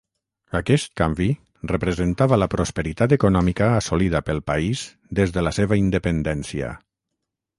Aquest 0.59 0.87
canvi 1.01 1.27
representava 1.71 2.39
la 2.43 2.47
prosperitat 2.53 3.13
econòmica 3.17 3.67
assolida 3.81 4.23
pel 4.31 4.43
país 4.49 4.85
des 5.21 5.35
de 5.37 5.47
la 5.49 5.51
seva 5.61 5.81
independència. 5.85 6.75